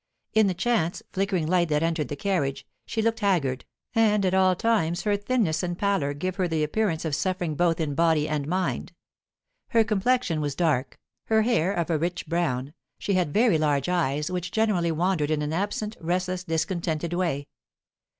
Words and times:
In 0.33 0.47
the 0.47 0.55
chance, 0.55 1.03
flickering 1.13 1.45
light 1.45 1.69
that 1.69 1.83
entered 1.83 2.07
the 2.07 2.15
carriage, 2.15 2.65
she 2.87 3.03
looked 3.03 3.19
haggard, 3.19 3.65
and 3.93 4.25
at 4.25 4.33
all 4.33 4.55
times 4.55 5.03
her 5.03 5.15
thinness 5.15 5.61
and 5.61 5.77
pallor 5.77 6.15
give 6.15 6.37
her 6.37 6.47
the 6.47 6.63
appearance 6.63 7.05
of 7.05 7.13
suffering 7.13 7.53
both 7.53 7.79
in 7.79 7.93
body 7.93 8.27
and 8.27 8.47
mind. 8.47 8.93
Her 9.67 9.83
complexion 9.83 10.41
was 10.41 10.55
dark, 10.55 10.97
her 11.25 11.43
hair 11.43 11.71
of 11.71 11.91
a 11.91 11.99
rich 11.99 12.25
brown; 12.25 12.73
she 12.97 13.13
had 13.13 13.31
very 13.31 13.59
large 13.59 13.87
eyes, 13.87 14.31
which 14.31 14.51
generally 14.51 14.91
wandered 14.91 15.29
in 15.29 15.43
an 15.43 15.53
absent, 15.53 15.95
restless, 16.01 16.43
discontented 16.43 17.13
way. 17.13 17.45